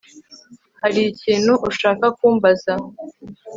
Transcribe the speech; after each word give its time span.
Hari 0.81 1.01
ikintu 1.11 1.53
ushaka 1.69 2.05
kumbaza 2.17 2.73